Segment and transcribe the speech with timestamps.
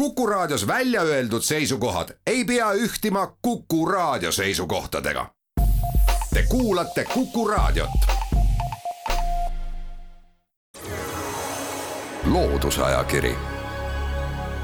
[0.00, 5.26] Kuku Raadios välja öeldud seisukohad ei pea ühtima Kuku Raadio seisukohtadega.
[6.34, 7.90] Te kuulate Kuku Raadiot.
[12.24, 13.36] loodusajakiri,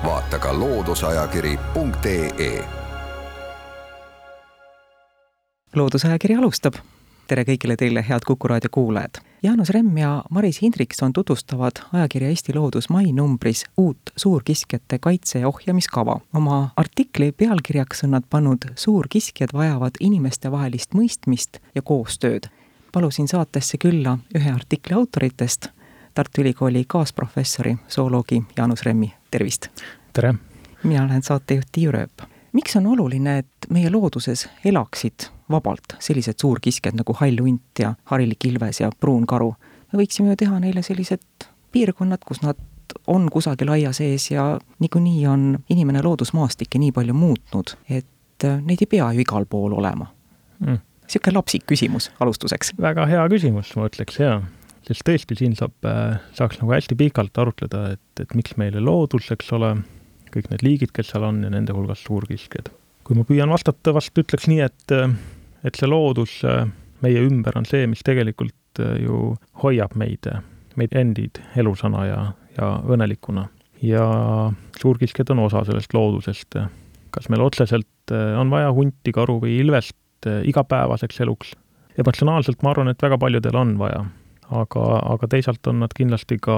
[0.05, 2.65] vaata ka looduseajakiri.ee.
[5.75, 6.75] loodusajakiri alustab
[7.27, 9.19] tere kõigile teile, head Kuku raadio kuulajad!
[9.43, 16.21] Jaanus Remm ja Maris Hindrikson tutvustavad ajakirja Eesti Loodus mainumbris uut suurkiskjate kaitse- ja ohjamiskava.
[16.35, 22.47] oma artikli pealkirjaks on nad pannud Suurkiskjad vajavad inimestevahelist mõistmist ja koostööd.
[22.93, 25.69] palusin saatesse külla ühe artikli autoritest,
[26.15, 29.69] Tartu Ülikooli kaasprofessori, zooloogi Jaanus Remmi, tervist!
[30.13, 30.35] tere!
[30.83, 32.23] mina olen saatejuht Tiiu Rööp.
[32.53, 38.49] miks on oluline, et meie looduses elaksid vabalt sellised suurkiskjad nagu hall hunt ja harilik
[38.49, 39.55] ilves ja pruun karu.
[39.93, 42.59] me võiksime ju teha neile sellised piirkonnad, kus nad
[43.07, 48.83] on kusagil aia sees ja niikuinii on inimene loodusmaastikke nii palju muutnud, et äh, neid
[48.83, 50.07] ei pea ju igal pool olema
[50.61, 50.79] mm..
[51.07, 52.75] niisugune lapsik küsimus alustuseks.
[52.81, 54.41] väga hea küsimus, ma ütleks, jaa.
[54.87, 59.31] sest tõesti, siin saab, äh, saaks nagu hästi pikalt arutleda, et, et miks meile loodus,
[59.35, 59.75] eks ole,
[60.35, 62.71] kõik need liigid, kes seal on ja nende hulgas suurkiskjad.
[63.07, 65.11] kui ma püüan vastata, vast ütleks nii, et äh,
[65.67, 66.65] et see loodus äh,
[67.05, 70.29] meie ümber on see, mis tegelikult äh, ju hoiab meid,
[70.79, 72.21] meid endid elusana ja,
[72.59, 73.49] ja õnnelikuna.
[73.83, 74.07] ja
[74.81, 76.59] suurkiskjad on osa sellest loodusest.
[77.11, 81.55] kas meil otseselt äh, on vaja hunti, karu või ilvest igapäevaseks eluks?
[81.99, 84.05] emotsionaalselt ma arvan, et väga paljudel on vaja,
[84.53, 86.57] aga, aga teisalt on nad kindlasti ka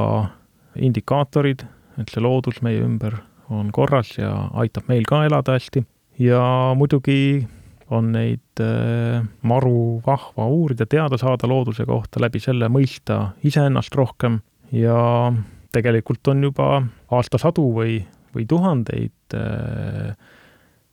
[0.75, 1.62] indikaatorid,
[1.98, 3.20] et see loodus meie ümber
[3.55, 5.84] on korras ja aitab meil ka elada hästi.
[6.19, 6.43] ja
[6.77, 7.47] muidugi
[7.94, 14.41] on neid äh, maru vahva uurida, teada saada looduse kohta, läbi selle mõista iseennast rohkem.
[14.75, 15.33] Ja
[15.72, 16.83] tegelikult on juba
[17.14, 18.00] aastasadu või,
[18.34, 20.12] või tuhandeid äh,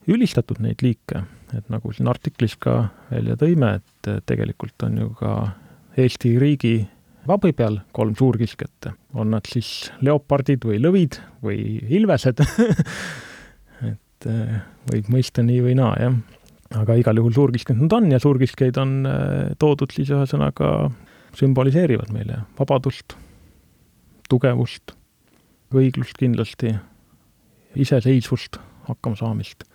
[0.07, 5.35] ülistatud neid liike, et nagu siin artiklis ka välja tõime, et tegelikult on ju ka
[5.95, 6.78] Eesti riigi
[7.28, 11.59] vabi peal kolm suurkiskjat, on nad siis leopardid või lõvid või
[12.00, 12.44] ilvesed.
[13.85, 14.59] Et äh,
[14.91, 16.16] võib mõista nii või naa, jah
[16.74, 20.90] aga igal juhul suurkiskjad nad on ja suurkiskjaid on äh, toodud siis ühesõnaga,
[21.36, 23.18] sümboliseerivad meile vabadust,
[24.30, 24.96] tugevust,
[25.76, 26.74] õiglust kindlasti,
[27.76, 28.58] iseseisvust,
[28.90, 29.66] hakkamasaamist.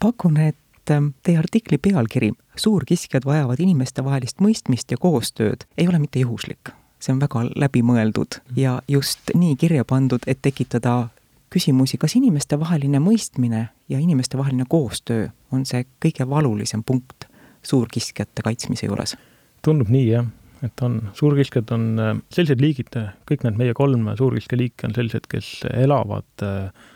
[0.00, 6.20] pakun, et ähm, teie artikli pealkiri Suurkiskjad vajavad inimestevahelist mõistmist ja koostööd ei ole mitte
[6.22, 6.70] juhuslik.
[6.98, 11.08] see on väga läbimõeldud ja just nii kirja pandud, et tekitada
[11.50, 17.28] küsimusi, kas inimestevaheline mõistmine ja inimestevaheline koostöö on see kõige valulisem punkt
[17.64, 19.16] suurkiskjate kaitsmise juures?
[19.64, 20.26] tundub nii, jah,
[20.66, 22.98] et on, suurkiskjad on äh, sellised liigid,
[23.28, 26.90] kõik need meie kolm suurkiskjaliiki on sellised, kes elavad äh,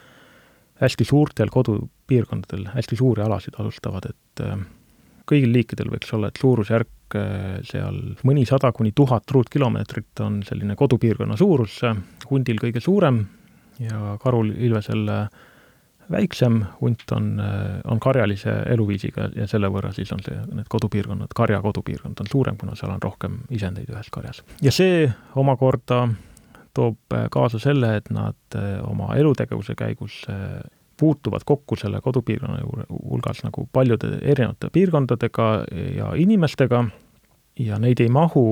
[0.82, 4.60] hästi suurtel kodupiirkondadel, hästi suuri alasid alustavad, et äh,
[5.28, 6.94] kõigil liikidel võiks olla, et suurusjärk
[7.64, 7.94] seal
[8.28, 11.78] mõnisada kuni tuhat ruutkilomeetrit on selline kodupiirkonna suurus,
[12.28, 13.22] hundil kõige suurem,
[13.80, 15.28] ja karul ilvesel äh,
[16.10, 17.42] väiksem, hunt on,
[17.84, 22.56] on karjalise eluviisiga ja selle võrra siis on see, need kodupiirkonnad, karja kodupiirkond on suurem,
[22.60, 24.42] kuna seal on rohkem isendeid ühes karjas.
[24.62, 26.06] ja see omakorda
[26.76, 30.22] toob kaasa selle, et nad oma elutegevuse käigus
[30.98, 35.48] puutuvad kokku selle kodupiirkonna juurde hulgas nagu paljude erinevate piirkondadega
[35.96, 36.84] ja inimestega
[37.58, 38.44] ja neid ei mahu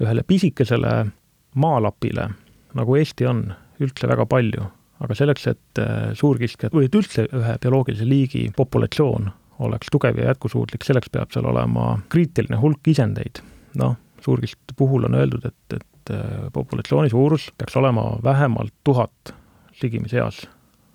[0.00, 1.06] ühele pisikesele
[1.54, 2.28] maalapile,
[2.76, 3.46] nagu Eesti on,
[3.80, 4.66] üldse väga palju,
[5.04, 9.30] aga selleks, et äh, suurkiskjad või et üldse ühe bioloogilise liigi populatsioon
[9.66, 13.42] oleks tugev ja jätkusuutlik, selleks peab seal olema kriitiline hulk isendeid.
[13.76, 19.34] noh, suurkiskjate puhul on öeldud, et, et äh, populatsiooni suurus peaks olema vähemalt tuhat
[19.82, 20.46] ligimise eas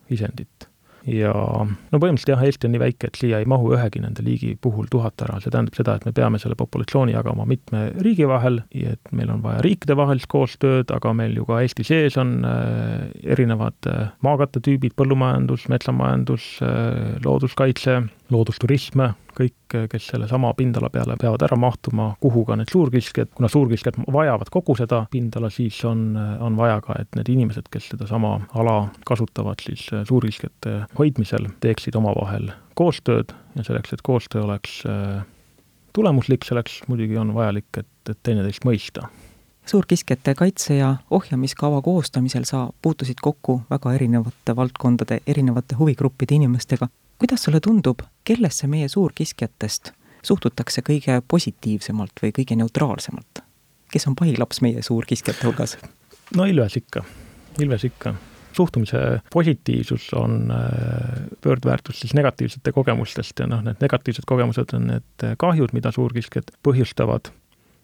[0.10, 0.71] isendit
[1.08, 4.54] ja no põhimõtteliselt jah, Eesti on nii väike, et siia ei mahu ühegi nende liigi
[4.62, 8.62] puhul tuhat ära, see tähendab seda, et me peame selle populatsiooni jagama mitme riigi vahel
[8.78, 13.10] ja et meil on vaja riikidevahelist koostööd, aga meil ju ka Eesti sees on äh,
[13.34, 19.04] erinevad äh, maakattetüübid, põllumajandus, metsamajandus äh,, looduskaitse, loodusturism,
[19.38, 24.52] kõik, kes sellesama pindala peale peavad ära mahtuma, kuhu ka need suurkiskjad, kuna suurkiskjad vajavad
[24.54, 29.64] kogu seda pindala, siis on, on vaja ka, et need inimesed, kes sedasama ala kasutavad
[29.64, 35.24] siis suurkiskjate hoidmisel, teeksid omavahel koostööd ja selleks, et koostöö oleks äh,
[35.94, 39.08] tulemuslik, selleks muidugi on vajalik, et, et teineteist mõista.
[39.66, 46.88] Suurkiskjate kaitse- ja ohjamiskava koostamisel sa puutusid kokku väga erinevate valdkondade, erinevate huvigruppide inimestega
[47.22, 49.92] kuidas sulle tundub, kellesse meie suurkiskjatest
[50.26, 53.44] suhtutakse kõige positiivsemalt või kõige neutraalsemalt?
[53.94, 55.76] kes on pahilaps meie suurkiskjate hulgas?
[56.36, 57.04] no Ilves ikka,
[57.60, 58.16] Ilves ikka.
[58.58, 58.98] suhtumise
[59.34, 60.54] positiivsus on
[61.42, 67.30] pöördväärtus siis negatiivsete kogemustest ja noh, need negatiivsed kogemused on need kahjud, mida suurkiskjad põhjustavad.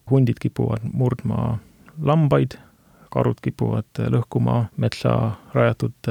[0.09, 1.59] hundid kipuvad murdma
[2.01, 2.57] lambaid,
[3.13, 5.13] karud kipuvad lõhkuma metsa
[5.53, 6.09] rajatud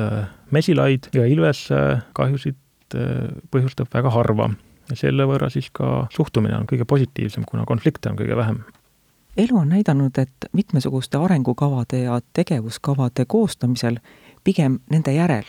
[0.51, 1.67] mesilaid ja ilves
[2.13, 2.55] kahjusid
[3.51, 4.51] põhjustab väga harva
[4.91, 8.63] ja selle võrra siis ka suhtumine on kõige positiivsem, kuna konflikte on kõige vähem
[9.37, 13.99] elu on näidanud, et mitmesuguste arengukavade ja tegevuskavade koostamisel,
[14.45, 15.45] pigem nende järel,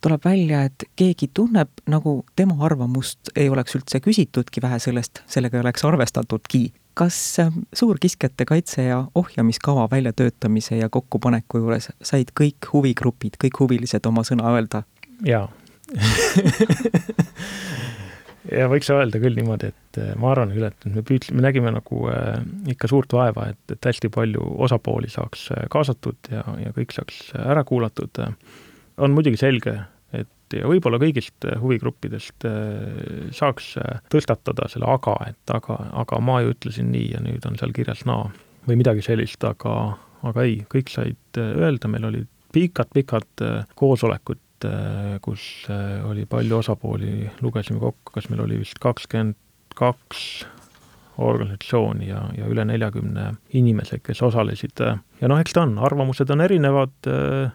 [0.00, 5.58] tuleb välja, et keegi tunneb, nagu tema arvamust ei oleks üldse küsitudki, vähe sellest, sellega
[5.58, 6.72] ei oleks arvestatudki.
[6.98, 7.36] kas
[7.74, 14.50] suurkiskjate kaitse ja ohjamiskava väljatöötamise ja kokkupaneku juures said kõik huvigrupid, kõik huvilised oma sõna
[14.54, 14.82] öelda?
[15.24, 15.48] jaa
[18.52, 21.72] ja võiks öelda küll niimoodi, et äh, ma arvan küll, et me püüdsime, me nägime
[21.74, 22.40] nagu äh,
[22.72, 27.16] ikka suurt vaeva, et, et hästi palju osapooli saaks äh, kaasatud ja, ja kõik saaks
[27.38, 28.22] ära kuulatud.
[28.98, 29.74] on muidugi selge,
[30.16, 32.46] et ja võib-olla kõigist huvigruppidest
[33.36, 33.74] saaks
[34.08, 38.06] tõstatada selle aga, et aga, aga ma ju ütlesin nii ja nüüd on seal kirjas
[38.08, 38.30] naa
[38.68, 39.74] või midagi sellist, aga,
[40.24, 43.44] aga ei, kõik said öelda, meil olid pikad-pikad
[43.76, 49.36] koosolekud Äh, kus äh, oli palju osapooli, lugesime kokku, kas meil oli vist kakskümmend
[49.78, 50.46] kaks
[51.18, 54.82] organisatsiooni ja, ja üle neljakümne inimese, kes osalesid.
[55.20, 57.52] ja noh, eks ta on, arvamused on erinevad äh,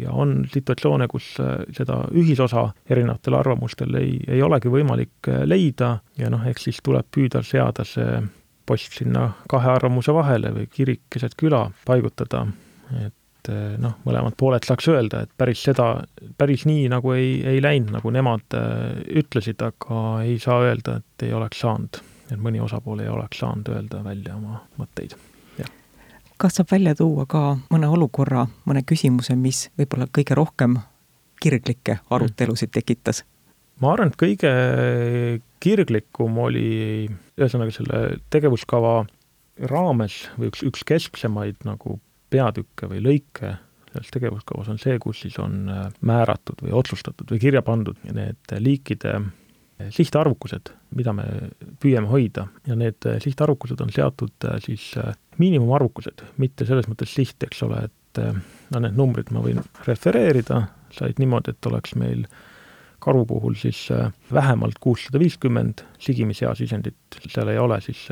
[0.00, 1.32] ja on situatsioone, kus
[1.76, 7.42] seda ühisosa erinevatel arvamustel ei, ei olegi võimalik leida ja noh, eks siis tuleb püüda
[7.46, 8.20] seada see
[8.66, 12.46] post sinna kahe arvamuse vahele või kirik keset küla paigutada,
[13.06, 15.88] et et eh, noh, mõlemad pooled saaks öelda, et päris seda,
[16.38, 21.26] päris nii nagu ei, ei läinud, nagu nemad eh, ütlesid, aga ei saa öelda, et
[21.28, 22.02] ei oleks saanud.
[22.30, 25.16] et mõni osapool ei oleks saanud öelda välja oma mõtteid,
[26.40, 30.78] kas saab välja tuua ka mõne olukorra, mõne küsimuse, mis võib-olla kõige rohkem
[31.42, 33.24] kirglikke arutelusid tekitas?
[33.80, 34.52] ma arvan, et kõige
[35.60, 38.00] kirglikum oli ühesõnaga selle
[38.32, 39.02] tegevuskava
[39.68, 41.98] raames või üks, üks kesksemaid nagu
[42.30, 43.56] peatükke või lõike
[43.90, 48.54] selles tegevuskavas on see, kus siis on äh, määratud või otsustatud või kirja pandud need
[48.62, 51.26] liikide äh, sihtarvukused, mida me
[51.82, 52.46] püüame hoida.
[52.68, 54.92] Ja need äh, sihtarvukused on seatud siis
[55.40, 58.20] miinimumarvukused, mitte selles mõttes siht, eks ole, et
[58.74, 62.24] no need numbrid ma võin refereerida, said niimoodi, et oleks meil
[63.00, 63.86] karu puhul siis
[64.32, 68.06] vähemalt kuussada viiskümmend sigimisea sisendit, seal ei ole siis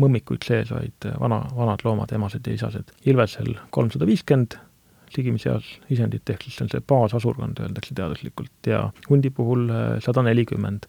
[0.00, 2.92] mõmmikuid sees, vaid vana, vanad loomad, emased ja isased.
[3.06, 4.58] ilvesel kolmsada viiskümmend
[5.14, 9.68] sigimisseas isendit, ehk siis see on see baasasurkond, öeldakse teaduslikult, ja hundi puhul
[10.04, 10.88] sada nelikümmend.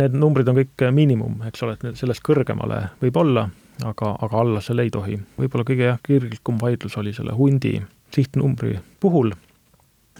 [0.00, 3.44] Need numbrid on kõik miinimum, eks ole, et sellest kõrgemale võib olla,
[3.86, 5.18] aga, aga alla selle ei tohi.
[5.38, 7.76] võib-olla kõige jah, kirglikum vaidlus oli selle hundi
[8.14, 9.32] sihtnumbri puhul,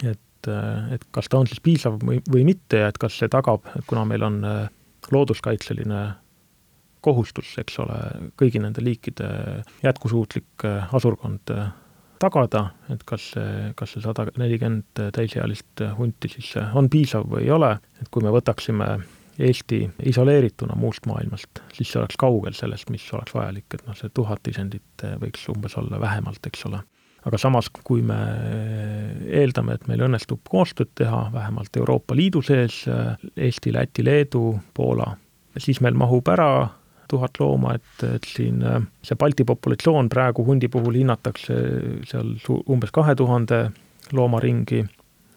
[0.02, 3.30] et et, et kas ta on siis piisav või, või mitte ja et kas see
[3.32, 4.66] tagab, et kuna meil on äh,
[5.12, 6.02] looduskaitseline
[7.04, 7.98] kohustus, eks ole,
[8.40, 9.28] kõigi nende liikide
[9.84, 11.72] jätkusuutlik äh, asurkond äh,
[12.22, 17.52] tagada, et kas see, kas see sada nelikümmend täisealist hunti siis on piisav või ei
[17.52, 18.96] ole, et kui me võtaksime
[19.34, 24.12] Eesti isoleerituna muust maailmast, siis see oleks kaugel sellest, mis oleks vajalik, et noh, see
[24.14, 26.84] tuhat isendit võiks umbes olla vähemalt, eks ole
[27.24, 28.18] aga samas, kui me
[29.32, 32.82] eeldame, et meil õnnestub koostööd teha vähemalt Euroopa Liidu sees,
[33.36, 35.08] Eesti, Läti, Leedu, Poola,
[35.58, 36.48] siis meil mahub ära
[37.08, 38.60] tuhat looma, et, et siin
[39.04, 41.56] see Balti populatsioon praegu hundi puhul hinnatakse
[42.08, 43.66] seal umbes kahe tuhande
[44.12, 44.82] looma ringi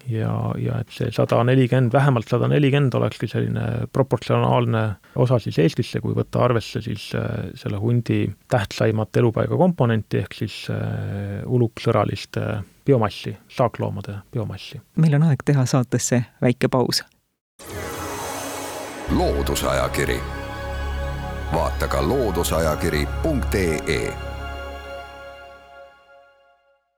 [0.10, 4.84] ja, ja et see sada nelikümmend, vähemalt sada nelikümmend olekski selline proportsionaalne
[5.16, 7.24] osa siis Eestisse, kui võtta arvesse siis äh,
[7.56, 10.80] selle hundi tähtsaimat elupaiga komponenti, ehk siis äh,
[11.46, 12.38] uluksõralist
[12.88, 14.82] biomassi, saakloomade biomassi.
[14.96, 17.04] meil on aeg teha saatesse väike paus.
[19.12, 20.20] loodusajakiri,
[21.54, 24.27] vaata ka looduseajakiri.ee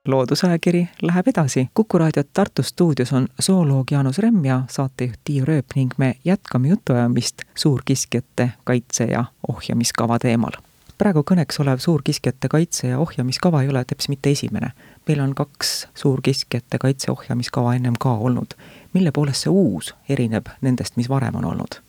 [0.09, 1.69] loodusajakiri läheb edasi.
[1.73, 6.67] kuku raadio Tartu stuudios on zooloog Jaanus Remm ja saatejuht Tiiu Rööp ning me jätkame
[6.67, 10.51] jutuajamist suurkiskjate kaitse ja ohjamiskava teemal.
[10.97, 14.71] praegu kõneks olev suurkiskjate kaitse ja ohjamiskava ei ole teps mitte esimene.
[15.07, 18.53] meil on kaks suurkiskjate kaitse ohjamiskava ennem ka olnud.
[18.93, 21.81] mille poolest see uus erineb nendest, mis varem on olnud?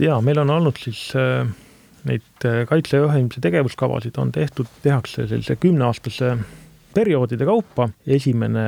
[0.00, 1.48] jaa, meil on olnud siis äh,
[2.04, 6.36] neid äh, kaitse ja ohjamise tegevuskavasid on tehtud, tehakse sellise kümneaastase
[6.96, 8.66] perioodide kaupa, esimene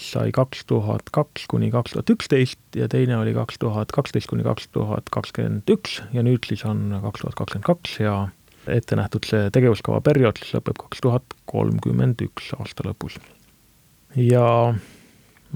[0.00, 4.44] sai kaks tuhat kaks kuni kaks tuhat üksteist ja teine oli kaks tuhat kaksteist kuni
[4.46, 8.14] kaks tuhat kakskümmend üks ja nüüd siis on kaks tuhat kakskümmend kaks ja
[8.70, 13.18] ette nähtud see tegevuskava periood siis lõpeb kaks tuhat kolmkümmend üks aasta lõpus.
[14.16, 14.46] ja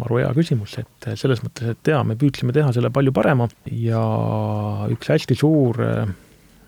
[0.00, 4.02] maru hea küsimus, et selles mõttes, et jaa, me püüdsime teha selle palju parema ja
[4.92, 5.78] üks hästi suur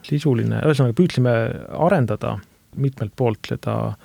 [0.07, 1.33] sisuline, ühesõnaga püüdsime
[1.75, 2.37] arendada
[2.77, 3.97] mitmelt poolt seda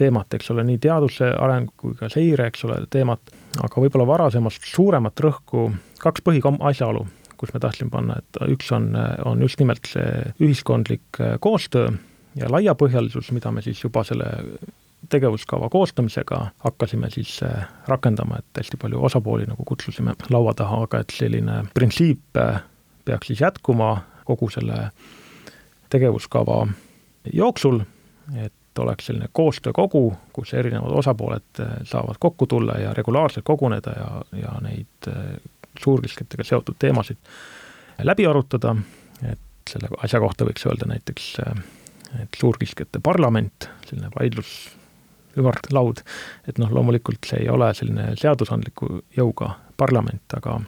[0.00, 4.66] teemat, eks ole, nii teaduse areng kui ka seire, eks ole, teemat, aga võib-olla varasemast
[4.68, 5.68] suuremat rõhku,
[6.00, 7.06] kaks põhiasjaolu,
[7.40, 8.92] kus me tahtsime panna, et üks on,
[9.28, 11.90] on just nimelt see ühiskondlik koostöö
[12.40, 14.28] ja laiapõhjalisus, mida me siis juba selle
[15.10, 17.38] tegevuskava koostamisega hakkasime siis
[17.88, 22.36] rakendama, et hästi palju osapooli nagu kutsusime laua taha, aga et selline printsiip
[23.08, 23.94] peaks siis jätkuma
[24.28, 24.90] kogu selle
[25.90, 26.66] tegevuskava
[27.32, 27.80] jooksul,
[28.36, 34.10] et oleks selline koostöökogu, kus erinevad osapooled eh, saavad kokku tulla ja regulaarselt koguneda ja,
[34.40, 35.36] ja neid eh,
[35.78, 37.18] suurkiskjatega seotud teemasid
[38.02, 38.74] läbi arutada,
[39.22, 41.62] et selle asja kohta võiks öelda näiteks, eh,
[42.24, 44.52] et suurkiskjate parlament, selline vaidlus,
[45.38, 46.02] ümarlaud,
[46.50, 50.58] et noh, loomulikult see ei ole selline seadusandliku jõuga parlament, aga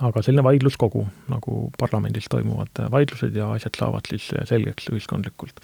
[0.00, 5.60] aga selline vaidluskogu, nagu parlamendis toimuvad vaidlused ja asjad saavad siis selgeks ühiskondlikult.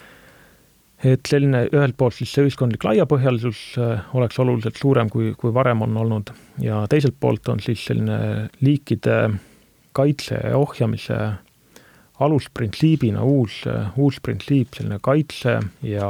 [1.05, 5.85] Et selline ühelt poolt siis see ühiskondlik laiapõhjalisus äh, oleks oluliselt suurem, kui, kui varem
[5.87, 9.19] on olnud, ja teiselt poolt on siis selline liikide
[9.93, 11.19] kaitse ja ohjamise
[12.19, 13.61] alusprintsiibina uus,
[13.97, 16.09] uus printsiip, selline kaitse ja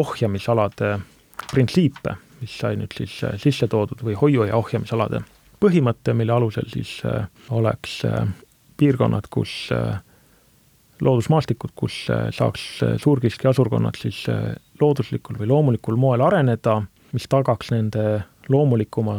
[0.00, 0.94] ohjamisalade
[1.52, 5.22] printsiipe, mis sai nüüd siis äh, sisse toodud või hoiu- ja ohjamisalade
[5.62, 8.24] põhimõte, mille alusel siis äh, oleks äh,
[8.80, 10.00] piirkonnad, kus äh,
[11.02, 12.06] loodusmaastikud, kus
[12.36, 12.64] saaks
[13.02, 14.24] suurkiskja asurkonnad siis
[14.80, 16.80] looduslikul või loomulikul moel areneda,
[17.12, 19.16] mis tagaks nende loomulikuma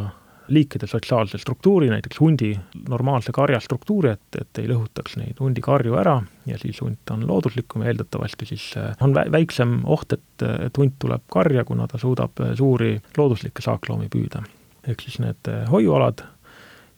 [0.54, 2.52] liikide sotsiaalse struktuuri, näiteks hundi
[2.90, 6.18] normaalse karja struktuuri, et, et ei lõhutaks neid hundikarju ära
[6.50, 8.66] ja siis hunt on looduslikum ja eeldatavasti siis
[9.02, 14.44] on väiksem oht, et, et hunt tuleb karja, kuna ta suudab suuri looduslikke saakloomi püüda.
[14.88, 16.26] ehk siis need hoiualad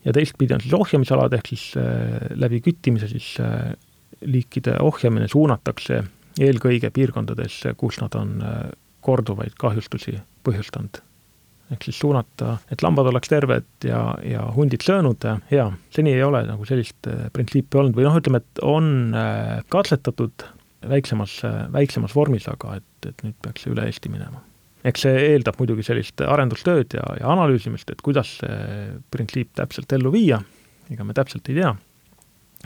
[0.06, 3.72] ja teistpidi on siis ohjamisalad, ehk siis äh, läbi küttimise siis äh,
[4.26, 6.02] liikide ohjamine suunatakse
[6.42, 8.62] eelkõige piirkondadesse, kus nad on äh,
[9.06, 11.02] korduvaid kahjustusi põhjustanud.
[11.70, 16.44] ehk siis suunata, et lambad oleks terved ja, ja hundid söönud, jaa, seni ei ole
[16.46, 19.14] nagu sellist printsiipi olnud või noh, ütleme, et on
[19.74, 20.46] katsetatud
[20.86, 21.40] väiksemas,
[21.74, 24.44] väiksemas vormis, aga et, et nüüd peaks see üle Eesti minema
[24.86, 30.12] eks see eeldab muidugi sellist arendustööd ja, ja analüüsimist, et kuidas see printsiip täpselt ellu
[30.14, 30.40] viia,
[30.92, 31.72] ega me täpselt ei tea.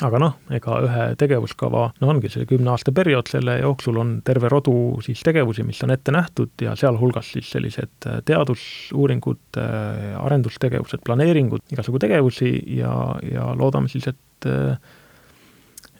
[0.00, 4.48] Aga noh, ega ühe tegevuskava, no ongi see kümne aasta periood, selle jooksul on terve
[4.52, 9.60] rodu siis tegevusi, mis on ette nähtud ja sealhulgas siis sellised teadusuuringud,
[10.22, 12.94] arendustegevused, planeeringud, igasugu tegevusi ja,
[13.26, 14.48] ja loodame siis, et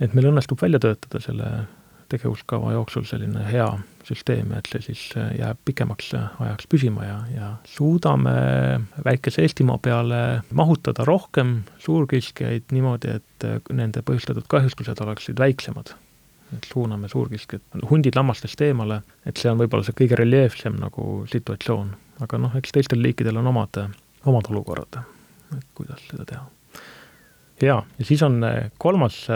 [0.00, 1.50] et meil õnnestub välja töötada selle
[2.10, 3.68] tegevuskava jooksul selline hea
[4.06, 8.32] süsteem, et see siis äh, jääb pikemaks ajaks püsima ja, ja suudame
[9.04, 10.20] väikese Eestimaa peale
[10.56, 15.94] mahutada rohkem suurkiskjaid niimoodi, et äh, nende põhjustatud kahjustused oleksid väiksemad.
[16.50, 21.92] et suuname suurkiskjad hundid lammastest eemale, et see on võib-olla see kõige reljeefsem nagu situatsioon.
[22.20, 23.84] aga noh, eks teistel liikidel on omad,
[24.26, 25.02] omad olukorrad,
[25.56, 26.46] et kuidas seda teha.
[27.62, 29.28] jaa, ja siis on äh, kolmas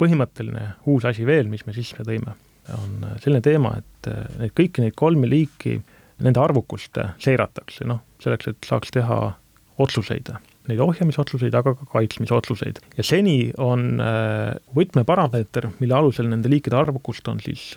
[0.00, 2.34] põhimõtteline uus asi veel, mis me sisse tõime,
[2.74, 5.78] on selline teema, et eh, neid kõiki neid kolme liiki,
[6.24, 9.18] nende arvukust seiratakse, noh, selleks, et saaks teha
[9.82, 10.30] otsuseid,
[10.70, 12.78] neid ohjamisotsuseid, aga ka kaitsmisotsuseid.
[12.96, 13.98] ja seni on
[14.76, 17.72] võtmeparameeter, mille alusel nende liikide arvukust on siis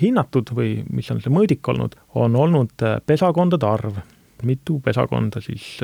[0.00, 3.98] hinnatud või mis on see mõõdik olnud, on olnud pesakondade arv.
[4.46, 5.80] mitu pesakonda siis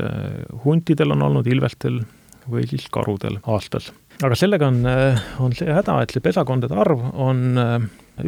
[0.64, 2.02] huntidel on olnud, ilvestel
[2.48, 3.90] või siis karudel aastas
[4.26, 7.76] aga sellega on, äh, on see häda, et see pesakondade arv on äh,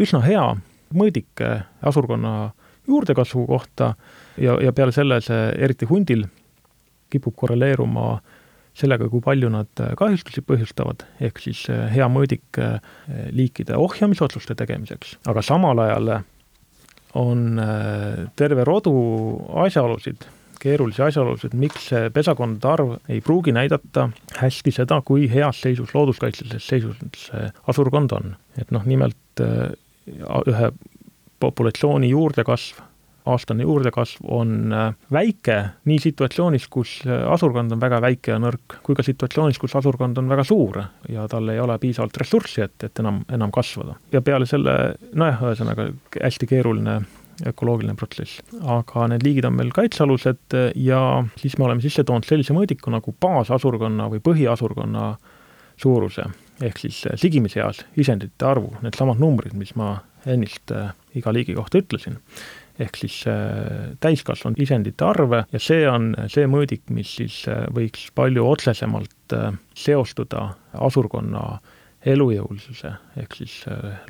[0.01, 0.45] üsna hea
[0.95, 2.53] mõõdik äh, asurkonna
[2.89, 3.95] juurdekasvu kohta
[4.41, 6.27] ja, ja peale selle see, eriti hundil,
[7.13, 8.19] kipub korreleeruma
[8.75, 12.59] sellega, kui palju nad kahjustusi põhjustavad, ehk siis hea mõõdik
[13.31, 16.11] liikide ohjamisotsuste tegemiseks, aga samal ajal
[17.15, 17.45] on
[18.35, 18.97] terve rodu
[19.63, 20.27] asjaolusid,
[20.65, 26.67] keerulisi asjaolusid, miks see pesakondade arv ei pruugi näidata hästi seda, kui heas seisus, looduskaitselises
[26.73, 28.35] seisus see asurkond on.
[28.61, 29.71] et noh, nimelt äh,
[30.49, 30.73] ühe
[31.43, 32.83] populatsiooni juurdekasv,
[33.25, 38.79] aastane juurdekasv on äh, väike nii situatsioonis, kus äh, asurkond on väga väike ja nõrk,
[38.85, 42.77] kui ka situatsioonis, kus asurkond on väga suur ja tal ei ole piisavalt ressurssi, et,
[42.89, 43.99] et enam, enam kasvada.
[44.13, 45.91] ja peale selle, nojah, ühesõnaga
[46.21, 47.01] hästi keeruline
[47.47, 48.41] ökoloogiline protsess.
[48.63, 51.01] aga need liigid on meil kaitsealused ja
[51.41, 55.15] siis me oleme sisse toonud sellise mõõdiku nagu baasasurkonna või põhiasurkonna
[55.81, 56.29] suuruse,
[56.63, 59.97] ehk siis sigimiseas isendite arvu, needsamad numbrid, mis ma
[60.31, 62.21] ennist äh, iga liigi kohta ütlesin.
[62.79, 63.21] ehk siis
[64.03, 67.37] täiskasvanud isendite arve ja see on see mõõdik, mis siis
[67.71, 69.35] võiks palju otsesemalt
[69.79, 70.49] seostuda
[70.83, 71.45] asurkonna
[72.03, 72.91] elujõulisuse
[73.23, 73.61] ehk siis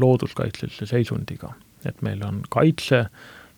[0.00, 1.52] looduskaitselise seisundiga.
[1.86, 3.06] Et meil on kaitse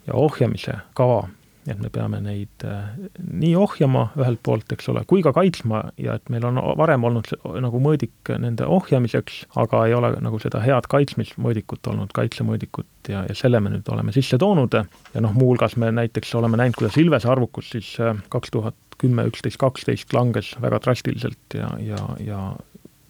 [0.06, 1.26] ja ohjamise kava
[1.71, 6.16] et me peame neid äh, nii ohjama ühelt poolt, eks ole, kui ka kaitsma ja
[6.18, 10.88] et meil on varem olnud nagu mõõdik nende ohjamiseks, aga ei ole nagu seda head
[10.92, 14.78] kaitsmismõõdikut olnud, kaitsemõõdikut ja, ja selle me nüüd oleme sisse toonud.
[15.14, 19.26] Ja noh, muuhulgas me näiteks oleme näinud, kuidas Ilvese arvukus siis äh, kaks tuhat kümme,
[19.28, 22.40] üksteist, kaksteist langes väga drastiliselt ja, ja, ja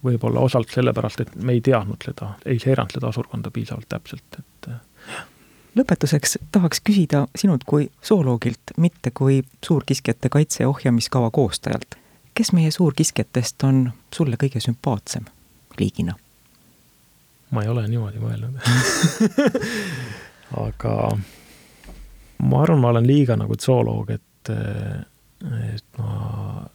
[0.07, 4.56] võib-olla osalt sellepärast, et me ei teadnud seda, ei seiranud seda asurkonda piisavalt täpselt, et
[5.77, 11.95] lõpetuseks tahaks küsida sinult kui zooloogilt, mitte kui suurkiskjate kaitse- ja ohjamiskava koostajalt.
[12.35, 15.25] kes meie suurkiskjatest on sulle kõige sümpaatsem
[15.79, 16.15] liigina?
[17.51, 18.61] ma ei ole niimoodi mõelnud
[20.67, 21.19] aga
[22.43, 26.67] ma arvan, ma olen liiga nagu zooloog, et, et ma,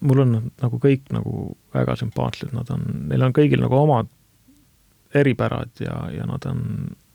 [0.00, 4.10] mul on nagu kõik nagu väga sümpaatsed, nad on, neil on kõigil nagu omad
[5.14, 6.62] eripärad ja, ja nad on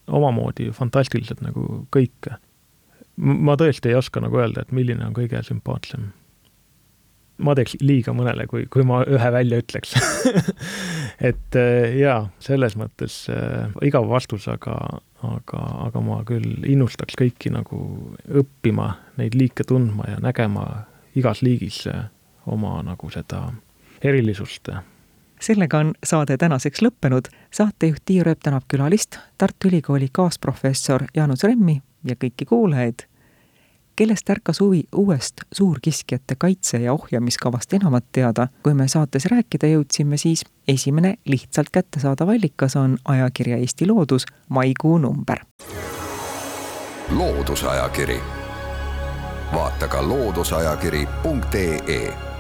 [0.08, 2.30] omamoodi fantastilised nagu kõik.
[3.18, 6.12] ma tõesti ei oska nagu öelda, et milline on kõige sümpaatsem.
[7.38, 9.96] ma teeks liiga mõnele, kui, kui ma ühe välja ütleks
[11.30, 14.76] et äh, jaa, selles mõttes äh, igav vastus, aga,
[15.24, 17.80] aga, aga ma küll innustaks kõiki nagu
[18.30, 20.86] õppima neid liike tundma ja nägema
[21.16, 22.08] igas liigis äh,
[22.46, 23.48] oma nagu seda
[24.04, 24.70] erilisust
[25.42, 27.22] sellega on saade tänaseks lõppenud.
[27.52, 33.00] saatejuht Tiia Rööp tänab külalist, Tartu Ülikooli kaasprofessor Jaanus Remmi ja kõiki kuulajaid,
[33.96, 38.48] kellest ärkas huvi uuest suurkiskjate kaitse- ja ohjamiskavast enamat teada.
[38.64, 44.98] kui me saates rääkida jõudsime, siis esimene lihtsalt kättesaadav allikas on ajakirja Eesti Loodus maikuu
[44.98, 45.38] number.
[47.10, 48.20] loodusajakiri,
[49.54, 52.35] vaata ka looduseajakiri.ee